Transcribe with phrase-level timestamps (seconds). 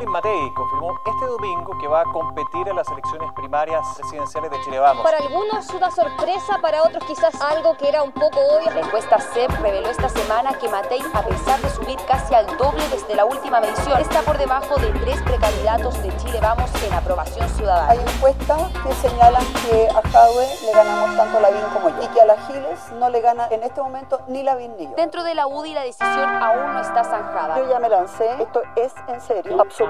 [0.00, 4.60] Evelyn Matei confirmó este domingo que va a competir en las elecciones primarias presidenciales de
[4.62, 5.04] Chile Vamos.
[5.04, 8.70] Para algunos una sorpresa, para otros quizás algo que era un poco obvio.
[8.70, 12.82] La encuesta CEP reveló esta semana que Matei, a pesar de subir casi al doble
[12.88, 17.46] desde la última medición, está por debajo de tres precandidatos de Chile Vamos en aprobación
[17.50, 17.90] ciudadana.
[17.90, 22.22] Hay encuestas que señalan que a Jadwe le ganamos tanto Lavín como yo y que
[22.22, 24.94] a la Giles no le gana en este momento ni Lavín ni yo.
[24.96, 27.58] Dentro de la UDI la decisión aún no está zanjada.
[27.58, 29.89] Yo ya me lancé, esto es en serio, absolutamente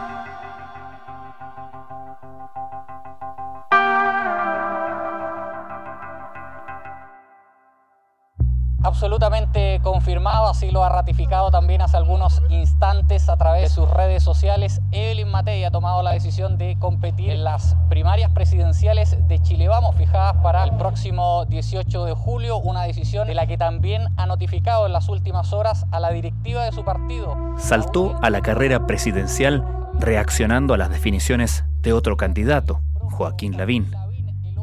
[16.61, 22.13] De competir en las primarias presidenciales de Chile Vamos, fijadas para el próximo 18 de
[22.13, 26.11] julio, una decisión de la que también ha notificado en las últimas horas a la
[26.11, 27.35] directiva de su partido.
[27.57, 29.65] Saltó a la carrera presidencial
[29.99, 33.91] reaccionando a las definiciones de otro candidato, Joaquín Lavín.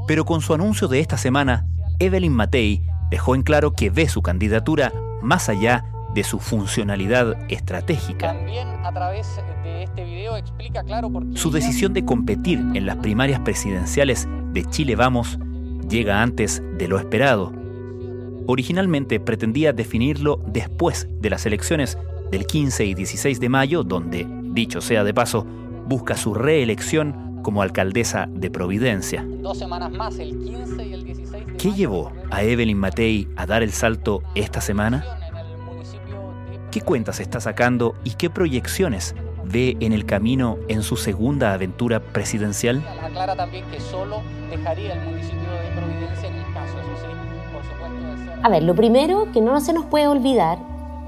[0.06, 1.66] Pero con su anuncio de esta semana,
[1.98, 8.32] Evelyn Matei dejó en claro que ve su candidatura más allá de su funcionalidad estratégica.
[8.32, 12.86] También a través de este video explica claro por qué Su decisión de competir en
[12.86, 15.38] las primarias presidenciales de Chile Vamos
[15.88, 17.52] llega antes de lo esperado.
[18.46, 21.98] Originalmente pretendía definirlo después de las elecciones
[22.30, 25.46] del 15 y 16 de mayo, donde, dicho sea de paso,
[25.86, 29.24] busca su reelección como alcaldesa de Providencia.
[29.40, 33.46] dos semanas más, el 15 y el 16 de ¿Qué llevó a Evelyn Matei a
[33.46, 35.17] dar el salto esta semana?
[36.78, 41.98] ¿Qué cuentas está sacando y qué proyecciones ve en el camino en su segunda aventura
[41.98, 42.86] presidencial?
[43.02, 47.64] Aclara también que solo dejaría el municipio de Providencia en el caso, eso sí, por
[47.64, 48.46] supuesto, de ser...
[48.46, 50.58] A ver, lo primero que no se nos puede olvidar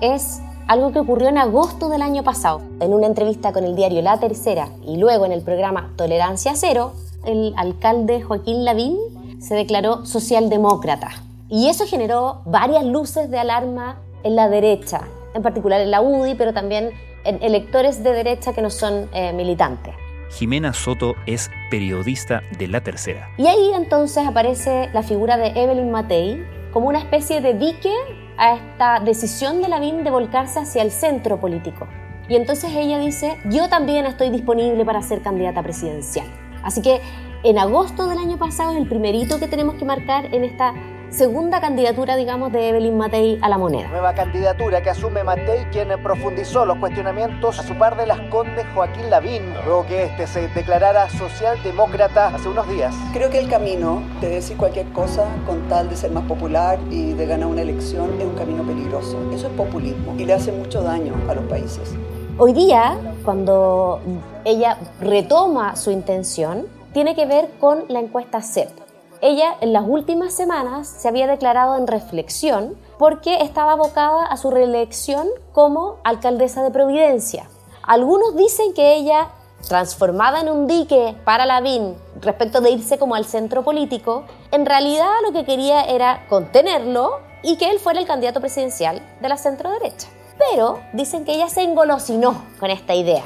[0.00, 2.62] es algo que ocurrió en agosto del año pasado.
[2.80, 6.94] En una entrevista con el diario La Tercera y luego en el programa Tolerancia Cero,
[7.24, 8.96] el alcalde Joaquín Lavín
[9.38, 11.10] se declaró socialdemócrata.
[11.48, 15.02] Y eso generó varias luces de alarma en la derecha,
[15.34, 16.90] en particular en la UDI, pero también
[17.24, 19.94] en electores de derecha que no son eh, militantes.
[20.30, 23.30] Jimena Soto es periodista de La Tercera.
[23.36, 27.92] Y ahí entonces aparece la figura de Evelyn Matei como una especie de dique
[28.36, 31.88] a esta decisión de Lavín de volcarse hacia el centro político.
[32.28, 36.26] Y entonces ella dice, yo también estoy disponible para ser candidata presidencial.
[36.62, 37.00] Así que
[37.42, 40.74] en agosto del año pasado es el primer hito que tenemos que marcar en esta
[41.10, 43.88] segunda candidatura, digamos, de Evelyn Matei a la moneda.
[43.88, 48.64] Nueva candidatura que asume Matei, quien profundizó los cuestionamientos a su par de las condes
[48.74, 52.94] Joaquín Lavín, luego que este se declarara socialdemócrata hace unos días.
[53.12, 57.12] Creo que el camino de decir cualquier cosa con tal de ser más popular y
[57.12, 59.18] de ganar una elección es un camino peligroso.
[59.32, 61.92] Eso es populismo y le hace mucho daño a los países.
[62.38, 64.00] Hoy día, cuando
[64.44, 68.89] ella retoma su intención, tiene que ver con la encuesta CEP.
[69.22, 74.50] Ella en las últimas semanas se había declarado en reflexión porque estaba abocada a su
[74.50, 77.46] reelección como alcaldesa de Providencia.
[77.82, 79.28] Algunos dicen que ella,
[79.68, 85.10] transformada en un dique para Lavín respecto de irse como al centro político, en realidad
[85.26, 89.70] lo que quería era contenerlo y que él fuera el candidato presidencial de la centro
[89.70, 90.08] derecha.
[90.38, 93.24] Pero dicen que ella se engolosinó con esta idea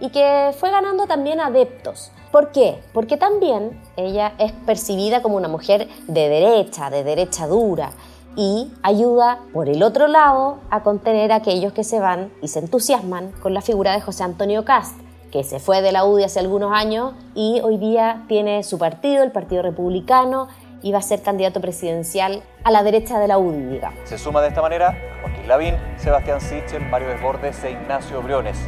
[0.00, 2.10] y que fue ganando también adeptos.
[2.34, 2.80] ¿Por qué?
[2.92, 7.92] Porque también ella es percibida como una mujer de derecha, de derecha dura,
[8.34, 12.58] y ayuda, por el otro lado, a contener a aquellos que se van y se
[12.58, 14.98] entusiasman con la figura de José Antonio Cast,
[15.30, 19.22] que se fue de la UDI hace algunos años y hoy día tiene su partido,
[19.22, 20.48] el Partido Republicano,
[20.82, 24.00] y va a ser candidato presidencial a la derecha de la UDI, digamos.
[24.02, 28.58] Se suma de esta manera Joaquín Lavín, Sebastián Sichel, Mario Desbordes e Ignacio Briones.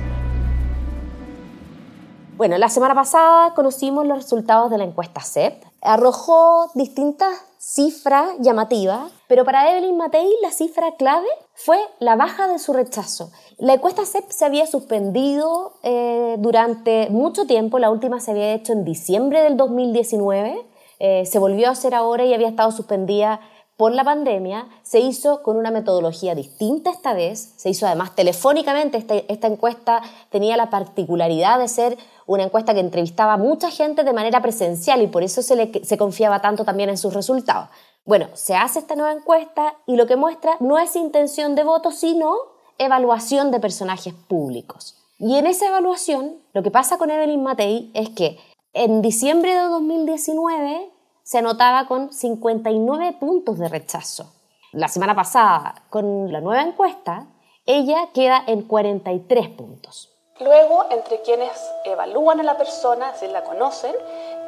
[2.37, 5.65] Bueno, la semana pasada conocimos los resultados de la encuesta CEP.
[5.81, 12.59] Arrojó distintas cifras llamativas, pero para Evelyn Matei la cifra clave fue la baja de
[12.59, 13.31] su rechazo.
[13.57, 18.75] La encuesta CEP se había suspendido eh, durante mucho tiempo, la última se había hecho
[18.75, 20.63] en diciembre del 2019,
[20.99, 23.41] eh, se volvió a hacer ahora y había estado suspendida
[23.77, 28.97] por la pandemia, se hizo con una metodología distinta esta vez, se hizo además telefónicamente,
[28.97, 34.03] esta, esta encuesta tenía la particularidad de ser una encuesta que entrevistaba a mucha gente
[34.03, 37.69] de manera presencial y por eso se, se confiaba tanto también en sus resultados.
[38.07, 41.91] Bueno, se hace esta nueva encuesta y lo que muestra no es intención de voto,
[41.91, 42.35] sino
[42.79, 44.97] evaluación de personajes públicos.
[45.19, 48.39] Y en esa evaluación, lo que pasa con Evelyn Matei es que
[48.73, 50.91] en diciembre de 2019
[51.27, 54.33] se anotaba con 59 puntos de rechazo.
[54.71, 57.27] La semana pasada, con la nueva encuesta,
[57.67, 60.09] ella queda en 43 puntos.
[60.39, 61.51] Luego, entre quienes
[61.85, 63.93] evalúan a la persona, si la conocen,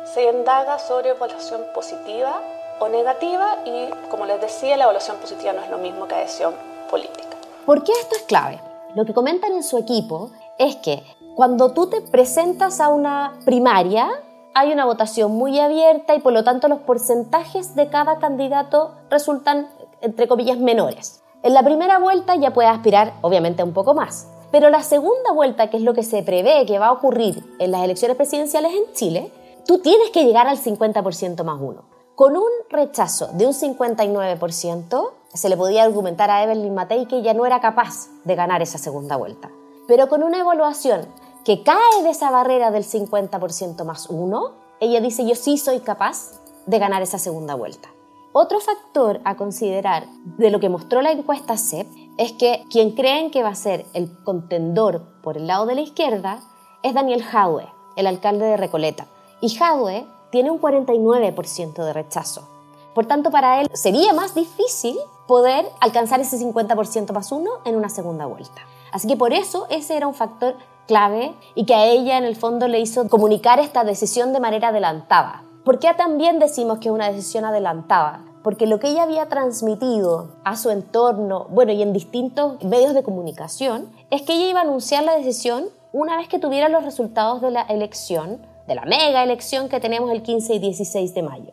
[0.04, 2.40] se indaga sobre evaluación positiva
[2.78, 6.54] o negativa y, como les decía, la evaluación positiva no es lo mismo que adhesión
[6.88, 7.36] política.
[7.66, 8.60] ¿Por qué esto es clave?
[8.94, 11.02] Lo que comentan en su equipo es que
[11.34, 14.08] cuando tú te presentas a una primaria,
[14.54, 19.68] hay una votación muy abierta y por lo tanto los porcentajes de cada candidato resultan,
[20.00, 21.22] entre comillas, menores.
[21.42, 24.26] En la primera vuelta ya puedes aspirar, obviamente, un poco más.
[24.50, 27.70] Pero la segunda vuelta, que es lo que se prevé que va a ocurrir en
[27.70, 29.32] las elecciones presidenciales en Chile,
[29.66, 31.84] tú tienes que llegar al 50% más uno.
[32.14, 37.34] Con un rechazo de un 59%, se le podía argumentar a Evelyn Matei que ya
[37.34, 39.50] no era capaz de ganar esa segunda vuelta.
[39.86, 41.06] Pero con una evaluación
[41.48, 46.32] que cae de esa barrera del 50% más uno, ella dice yo sí soy capaz
[46.66, 47.88] de ganar esa segunda vuelta.
[48.34, 51.86] Otro factor a considerar de lo que mostró la encuesta CEP
[52.18, 55.80] es que quien creen que va a ser el contendor por el lado de la
[55.80, 56.40] izquierda
[56.82, 57.66] es Daniel Jadwe,
[57.96, 59.06] el alcalde de Recoleta.
[59.40, 62.46] Y Jadwe tiene un 49% de rechazo.
[62.94, 67.88] Por tanto, para él sería más difícil poder alcanzar ese 50% más uno en una
[67.88, 68.66] segunda vuelta.
[68.92, 70.56] Así que por eso ese era un factor
[70.88, 74.68] clave y que a ella en el fondo le hizo comunicar esta decisión de manera
[74.68, 75.44] adelantada.
[75.64, 78.24] ¿Por qué también decimos que es una decisión adelantada?
[78.42, 83.02] Porque lo que ella había transmitido a su entorno, bueno, y en distintos medios de
[83.02, 87.42] comunicación, es que ella iba a anunciar la decisión una vez que tuviera los resultados
[87.42, 91.52] de la elección, de la mega elección que tenemos el 15 y 16 de mayo.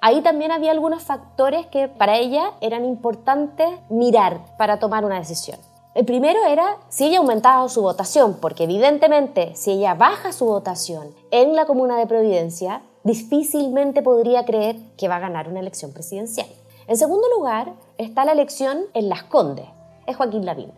[0.00, 5.58] Ahí también había algunos factores que para ella eran importantes mirar para tomar una decisión.
[5.96, 11.14] El primero era si ella aumentaba su votación, porque evidentemente si ella baja su votación
[11.30, 16.48] en la comuna de Providencia, difícilmente podría creer que va a ganar una elección presidencial.
[16.86, 19.64] En segundo lugar está la elección en Las Condes,
[20.06, 20.70] es Joaquín Lavín.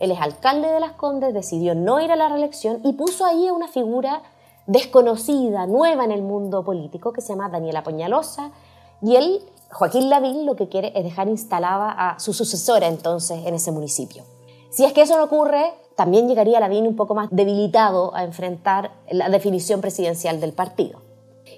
[0.00, 3.46] Él es alcalde de Las Condes, decidió no ir a la reelección y puso ahí
[3.46, 4.20] a una figura
[4.66, 8.50] desconocida, nueva en el mundo político, que se llama Daniela Peñalosa,
[9.00, 9.40] y él,
[9.72, 14.24] Joaquín Lavín, lo que quiere es dejar instalada a su sucesora entonces en ese municipio.
[14.70, 18.92] Si es que eso no ocurre, también llegaría Lavín un poco más debilitado a enfrentar
[19.10, 21.00] la definición presidencial del partido.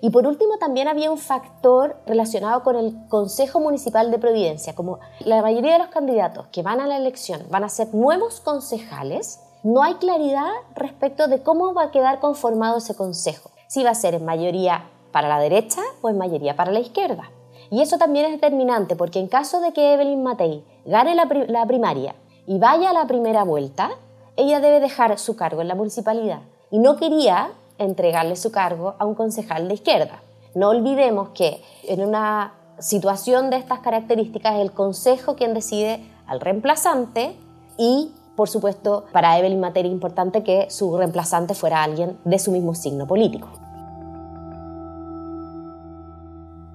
[0.01, 4.75] Y por último, también había un factor relacionado con el Consejo Municipal de Providencia.
[4.75, 8.41] Como la mayoría de los candidatos que van a la elección van a ser nuevos
[8.41, 13.51] concejales, no hay claridad respecto de cómo va a quedar conformado ese consejo.
[13.67, 17.31] Si va a ser en mayoría para la derecha o en mayoría para la izquierda.
[17.71, 21.67] Y eso también es determinante porque en caso de que Evelyn Matei gane la, la
[21.67, 22.15] primaria
[22.51, 23.93] y vaya a la primera vuelta,
[24.35, 26.41] ella debe dejar su cargo en la municipalidad.
[26.73, 30.21] Y no quería entregarle su cargo a un concejal de izquierda.
[30.57, 36.41] No olvidemos que en una situación de estas características es el consejo quien decide al
[36.41, 37.37] reemplazante
[37.79, 42.75] y, por supuesto, para Evelyn Materia importante que su reemplazante fuera alguien de su mismo
[42.75, 43.47] signo político.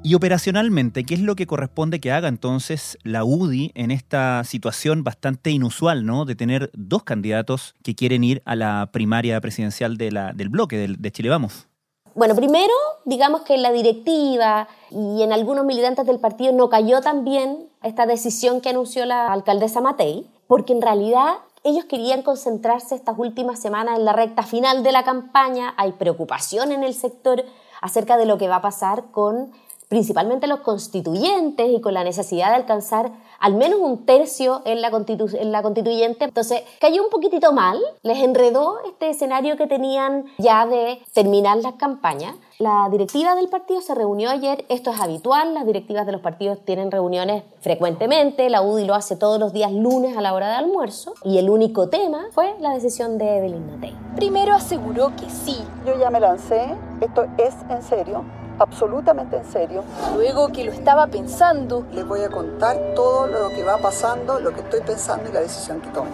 [0.06, 5.04] Y operacionalmente, ¿qué es lo que corresponde que haga entonces la UDI en esta situación
[5.04, 6.26] bastante inusual, ¿no?
[6.26, 11.12] De tener dos candidatos que quieren ir a la primaria presidencial de del bloque, de
[11.12, 11.66] Chile Vamos.
[12.14, 12.72] Bueno, primero,
[13.06, 18.62] digamos que la directiva y en algunos militantes del partido no cayó también esta decisión
[18.62, 24.06] que anunció la alcaldesa Matei, porque en realidad ellos querían concentrarse estas últimas semanas en
[24.06, 25.74] la recta final de la campaña.
[25.78, 27.44] Hay preocupación en el sector
[27.82, 29.52] acerca de lo que va a pasar con
[29.90, 34.90] principalmente los constituyentes y con la necesidad de alcanzar al menos un tercio en la,
[34.90, 36.26] en la constituyente.
[36.26, 41.74] Entonces cayó un poquitito mal, les enredó este escenario que tenían ya de terminar las
[41.74, 42.36] campañas.
[42.58, 46.64] La directiva del partido se reunió ayer, esto es habitual, las directivas de los partidos
[46.64, 50.56] tienen reuniones frecuentemente, la UDI lo hace todos los días lunes a la hora de
[50.56, 53.96] almuerzo y el único tema fue la decisión de Evelyn Matei.
[54.16, 55.58] Primero aseguró que sí.
[55.86, 58.24] Yo ya me lancé, esto es en serio,
[58.60, 59.84] absolutamente en serio.
[60.16, 64.54] Luego que lo estaba pensando, les voy a contar todo lo que va pasando, lo
[64.54, 66.10] que estoy pensando y la decisión que tomo.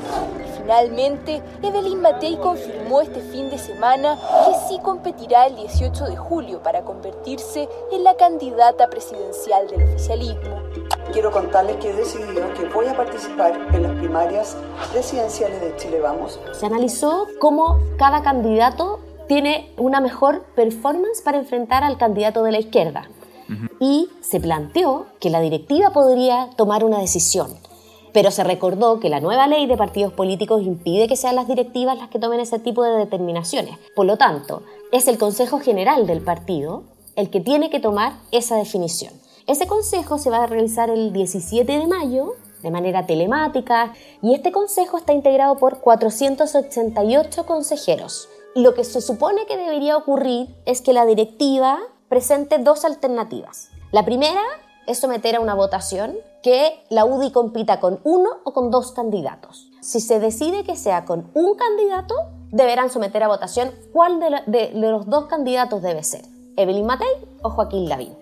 [0.58, 6.62] Finalmente, Evelyn Matei confirmó este fin de semana que sí competirá el 18 de julio
[6.62, 10.62] para convertirse en la candidata presidencial del oficialismo.
[11.12, 14.56] Quiero contarles que he decidido que voy a participar en las primarias
[14.94, 16.40] presidenciales de Chile Vamos.
[16.54, 19.00] Se analizó cómo cada candidato
[19.32, 23.08] tiene una mejor performance para enfrentar al candidato de la izquierda.
[23.80, 27.48] Y se planteó que la directiva podría tomar una decisión.
[28.12, 31.98] pero se recordó que la nueva ley de partidos políticos impide que sean las directivas
[31.98, 33.78] las que tomen ese tipo de determinaciones.
[33.96, 36.84] Por lo tanto, es el Consejo General del partido
[37.16, 39.14] el que tiene que tomar esa definición.
[39.48, 44.52] Ese consejo se va a realizar el 17 de mayo de manera telemática y este
[44.52, 48.28] consejo está integrado por 488 consejeros.
[48.54, 51.80] Lo que se supone que debería ocurrir es que la directiva
[52.10, 53.70] presente dos alternativas.
[53.94, 54.42] La primera
[54.88, 59.70] es someter a una votación que la UDI compita con uno o con dos candidatos.
[59.80, 62.16] Si se decide que sea con un candidato,
[62.50, 66.26] deberán someter a votación cuál de, los dos candidatos debe ser,
[66.58, 67.08] Evelyn Matei
[67.44, 68.18] o Joaquín Lavín.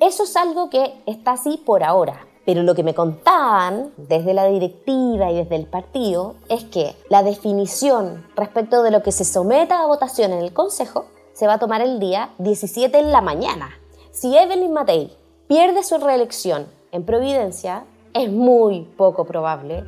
[0.00, 2.26] Eso es algo que está así por ahora.
[2.46, 7.24] Pero lo que me contaban desde la directiva y desde el partido es que la
[7.24, 11.58] definición respecto de lo que se someta a votación en el Consejo se va a
[11.58, 13.70] tomar el día 17 en la mañana.
[14.12, 15.12] Si Evelyn Matei
[15.48, 17.84] pierde su reelección en Providencia,
[18.14, 19.84] es muy poco probable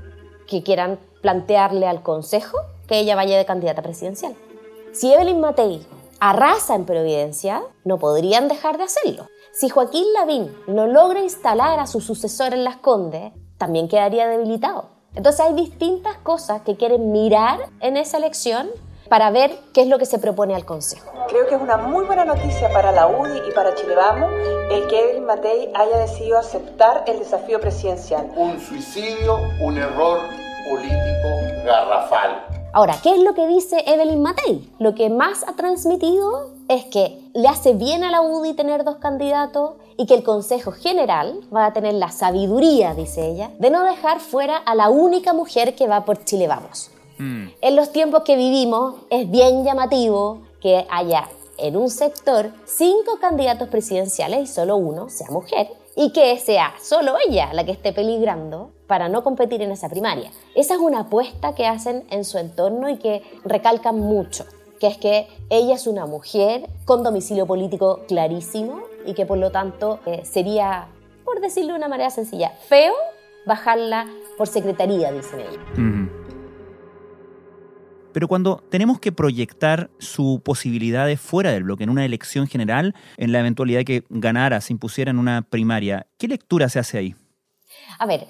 [0.48, 4.34] que quieran plantearle al Consejo que ella vaya de candidata presidencial.
[4.92, 5.86] Si Evelyn Matei
[6.20, 9.28] arrasa en Providencia, no podrían dejar de hacerlo.
[9.52, 14.90] Si Joaquín Lavín no logra instalar a su sucesor en Las Condes, también quedaría debilitado.
[15.14, 18.68] Entonces hay distintas cosas que quieren mirar en esa elección
[19.08, 21.10] para ver qué es lo que se propone al Consejo.
[21.28, 24.30] Creo que es una muy buena noticia para la UDI y para Chile Vamos
[24.70, 28.30] el que Evelyn Matei haya decidido aceptar el desafío presidencial.
[28.36, 30.20] Un suicidio, un error
[30.68, 32.47] político garrafal.
[32.72, 34.68] Ahora, ¿qué es lo que dice Evelyn Matei?
[34.78, 38.96] Lo que más ha transmitido es que le hace bien a la UDI tener dos
[38.96, 43.84] candidatos y que el Consejo General va a tener la sabiduría, dice ella, de no
[43.84, 46.90] dejar fuera a la única mujer que va por Chile Vamos.
[47.18, 47.46] Mm.
[47.60, 53.68] En los tiempos que vivimos es bien llamativo que haya en un sector cinco candidatos
[53.68, 58.70] presidenciales y solo uno sea mujer y que sea solo ella la que esté peligrando
[58.86, 60.30] para no competir en esa primaria.
[60.54, 64.46] Esa es una apuesta que hacen en su entorno y que recalcan mucho,
[64.78, 69.50] que es que ella es una mujer con domicilio político clarísimo y que por lo
[69.50, 70.86] tanto eh, sería,
[71.24, 72.94] por decirlo de una manera sencilla, feo
[73.44, 76.17] bajarla por secretaría, dicen ellos.
[78.12, 83.32] Pero cuando tenemos que proyectar su posibilidades fuera del bloque, en una elección general, en
[83.32, 87.14] la eventualidad que ganara, se impusiera en una primaria, ¿qué lectura se hace ahí?
[87.98, 88.26] A ver,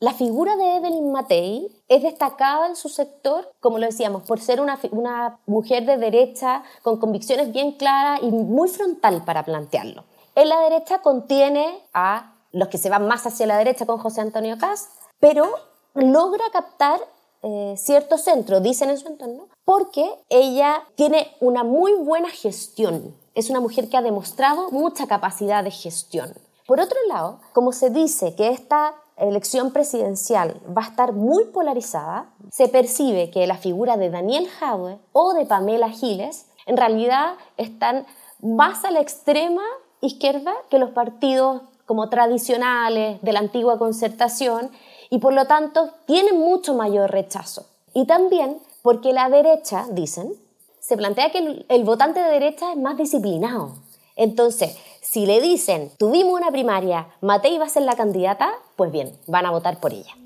[0.00, 4.60] la figura de Evelyn Matei es destacada en su sector, como lo decíamos, por ser
[4.60, 10.04] una, una mujer de derecha con convicciones bien claras y muy frontal para plantearlo.
[10.34, 14.20] En la derecha contiene a los que se van más hacia la derecha con José
[14.20, 14.90] Antonio Cast,
[15.20, 15.48] pero
[15.94, 17.00] logra captar
[17.46, 23.14] eh, cierto centro, dicen en su entorno, porque ella tiene una muy buena gestión.
[23.34, 26.32] Es una mujer que ha demostrado mucha capacidad de gestión.
[26.66, 32.32] Por otro lado, como se dice que esta elección presidencial va a estar muy polarizada,
[32.50, 38.06] se percibe que la figura de Daniel Jadwe o de Pamela Giles en realidad están
[38.40, 39.64] más a la extrema
[40.00, 44.70] izquierda que los partidos como tradicionales de la antigua concertación
[45.14, 47.66] y por lo tanto tienen mucho mayor rechazo.
[47.92, 50.34] Y también porque la derecha, dicen,
[50.80, 53.76] se plantea que el, votante de derecha es más disciplinado.
[54.16, 59.16] Entonces, si le dicen, tuvimos una primaria, Matei va a ser la candidata, pues bien,
[59.28, 60.16] van a votar por ella.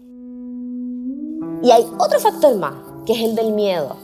[1.63, 2.73] Y hay otro factor más,
[3.05, 3.95] que es el del miedo,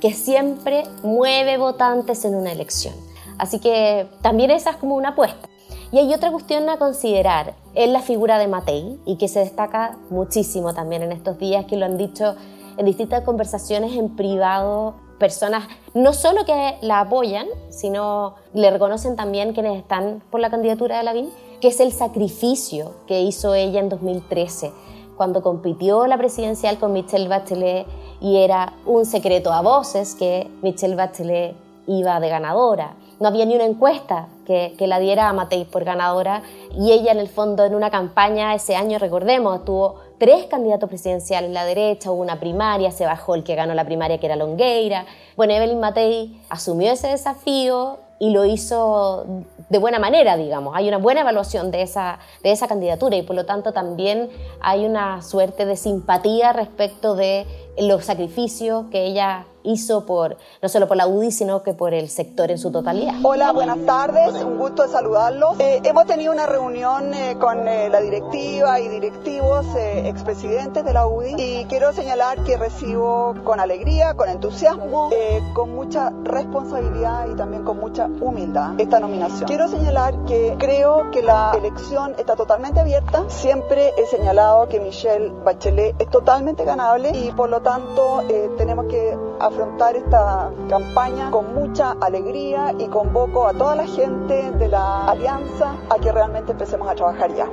[0.00, 2.94] que siempre mueve votantes en una elección.
[3.38, 5.48] Así que también esa es como una apuesta.
[5.94, 9.96] Y hay otra cuestión a considerar, es la figura de Matei y que se destaca
[10.10, 12.34] muchísimo también en estos días, que lo han dicho
[12.76, 19.52] en distintas conversaciones en privado personas no solo que la apoyan, sino le reconocen también
[19.52, 23.88] quienes están por la candidatura de Lavín, que es el sacrificio que hizo ella en
[23.88, 24.72] 2013,
[25.16, 27.86] cuando compitió la presidencial con Michelle Bachelet
[28.20, 31.54] y era un secreto a voces que Michelle Bachelet
[31.86, 32.96] iba de ganadora.
[33.24, 36.42] No había ni una encuesta que, la diera a Matei por ganadora
[36.78, 41.50] y ella en el fondo en una campaña ese año, recordemos, tuvo tres candidatos presidenciales
[41.50, 45.06] la derecha, hubo una primaria, se bajó el que ganó la primaria que era Longueira.
[45.38, 49.24] Bueno, Evelyn Matei asumió ese desafío y lo hizo
[49.70, 50.74] de buena manera, digamos.
[50.76, 54.28] Hay una buena evaluación de esa, de esa candidatura y por lo tanto también
[54.60, 57.46] hay una suerte de simpatía respecto de
[57.78, 62.08] los sacrificios que ella hizo por no solo por la UDI, sino que por el
[62.08, 63.14] sector en su totalidad.
[63.22, 65.58] Hola, buenas tardes, un gusto de saludarlos.
[65.58, 71.06] Eh, hemos tenido una reunión eh, con eh, la directiva y directivos expresidentes de la
[71.06, 75.10] UDI y quiero señalar que recibo con alegría, con entusiasmo,
[75.54, 79.46] con mucha responsabilidad y también con mucha humildad esta nominación.
[79.46, 83.24] Quiero señalar que creo que la elección está totalmente abierta.
[83.28, 88.86] Siempre he señalado que Michelle Bachelet es totalmente ganable y por lo tanto eh, tenemos
[88.86, 95.06] que afrontar esta campaña con mucha alegría y convoco a toda la gente de la
[95.08, 97.50] alianza a que realmente empecemos a trabajar ya.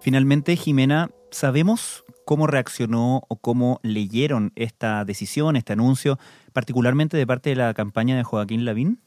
[0.00, 6.18] Finalmente, Jimena, ¿sabemos cómo reaccionó o cómo leyeron esta decisión, este anuncio,
[6.52, 9.02] particularmente de parte de la campaña de Joaquín Lavín?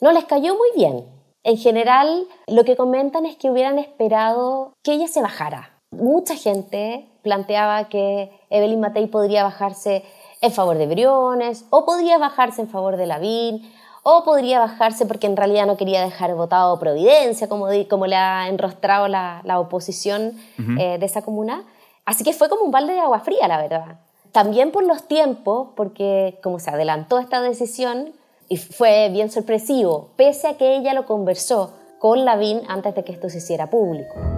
[0.00, 1.06] No, les cayó muy bien.
[1.42, 5.77] En general, lo que comentan es que hubieran esperado que ella se bajara.
[5.90, 10.04] Mucha gente planteaba que Evelyn Matei podría bajarse
[10.40, 15.26] en favor de Briones, o podría bajarse en favor de Lavín, o podría bajarse porque
[15.26, 20.38] en realidad no quería dejar votado Providencia, como, como le ha enrostrado la, oposición
[20.78, 21.64] eh, de esa comuna.
[22.04, 23.98] Así que fue como un balde de agua fría, la verdad.
[24.30, 28.12] También por los tiempos, porque como se adelantó esta decisión,
[28.48, 33.12] y fue bien sorpresivo, pese a que ella lo conversó con Lavín antes de que
[33.12, 34.37] esto se hiciera público.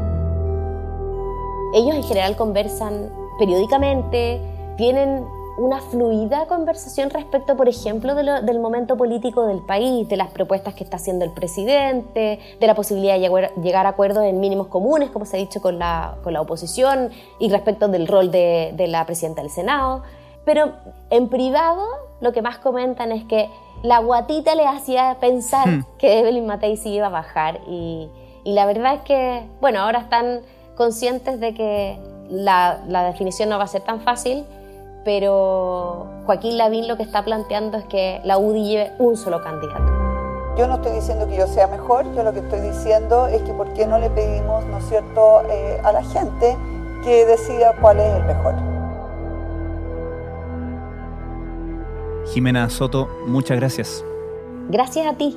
[1.74, 4.40] Ellos en general conversan periódicamente,
[4.76, 5.24] tienen
[5.60, 10.84] una fluida conversación respecto, por ejemplo, del momento político del país, de las propuestas que
[10.84, 15.26] está haciendo el presidente, de la posibilidad de llegar, a acuerdos en mínimos comunes, como
[15.26, 19.04] se ha dicho con la, con la oposición, y respecto del rol de, de, la
[19.04, 20.02] presidenta del Senado.
[20.46, 20.72] Pero
[21.10, 21.84] en privado
[22.20, 23.50] lo que más comentan es que
[23.82, 25.84] la guatita le hacía pensar hmm.
[25.98, 28.08] que Evelyn Matei sí iba a bajar y,
[28.44, 30.40] y, la verdad es que, bueno, ahora están
[30.76, 31.98] conscientes de que
[32.28, 34.44] la, la definición no va a ser tan fácil,
[35.04, 40.00] pero Joaquín Lavín lo que está planteando es que la UDI lleve un solo candidato.
[40.56, 43.52] Yo no estoy diciendo que yo sea mejor, yo lo que estoy diciendo es que
[43.52, 46.56] por qué no le pedimos, ¿no es cierto?, eh, a la gente
[47.04, 48.54] que decida cuál es el mejor.
[52.26, 54.04] Jimena Soto, muchas gracias.
[54.68, 55.36] Gracias a ti.